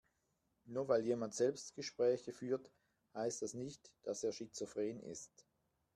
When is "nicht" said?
3.53-3.91